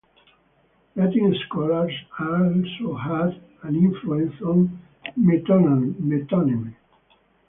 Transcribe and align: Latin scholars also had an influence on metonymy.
Latin 0.95 1.35
scholars 1.45 1.91
also 2.19 2.95
had 2.97 3.39
an 3.61 3.75
influence 3.75 4.33
on 4.41 4.81
metonymy. 5.15 6.73